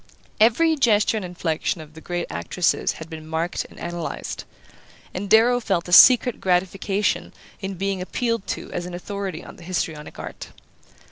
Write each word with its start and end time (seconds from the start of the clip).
Every 0.39 0.75
gesture 0.75 1.17
and 1.17 1.23
inflection 1.23 1.79
of 1.79 1.93
the 1.93 2.01
great 2.01 2.25
actress's 2.31 2.93
had 2.93 3.07
been 3.07 3.27
marked 3.27 3.65
and 3.65 3.79
analyzed; 3.79 4.45
and 5.13 5.29
Darrow 5.29 5.59
felt 5.59 5.87
a 5.87 5.93
secret 5.93 6.41
gratification 6.41 7.31
in 7.59 7.75
being 7.75 8.01
appealed 8.01 8.47
to 8.47 8.71
as 8.71 8.87
an 8.87 8.95
authority 8.95 9.43
on 9.43 9.57
the 9.57 9.63
histrionic 9.63 10.17
art. 10.17 10.49